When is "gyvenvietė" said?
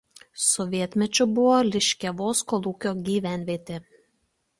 3.11-3.79